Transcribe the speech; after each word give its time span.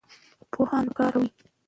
پوهان 0.51 0.85
به 0.87 0.93
کار 0.97 1.11
کاوه. 1.13 1.29